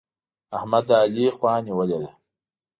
احمد 0.57 0.83
د 0.89 0.91
علي 1.01 1.25
خوا 1.37 1.53
نيولې 1.65 1.97
ده. 2.01 2.11